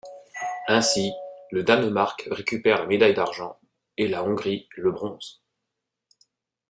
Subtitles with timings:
[0.67, 1.11] Ainsi,
[1.51, 3.59] le Danemark récupère la médaille d'argent
[3.97, 5.43] et la Hongrie le bronze.